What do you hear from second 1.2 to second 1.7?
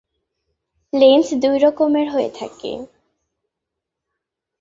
দুই